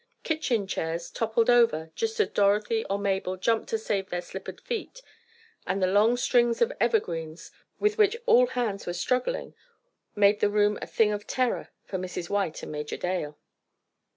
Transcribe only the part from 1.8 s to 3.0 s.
just as Dorothy or